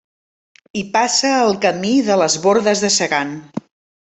Hi 0.79 0.81
passa 0.95 1.33
el 1.41 1.53
Camí 1.67 1.93
de 2.09 2.17
les 2.23 2.39
Bordes 2.47 2.83
de 2.87 2.93
Segan. 2.97 3.37